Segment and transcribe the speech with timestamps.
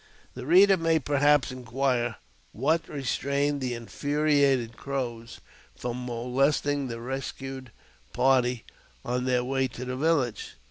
[0.33, 2.15] The reader may perhaps inquire
[2.53, 5.39] what restrained the in furiated Crows
[5.75, 7.71] from molesting the rescued
[8.11, 8.65] party
[9.05, 10.55] on their way to the village.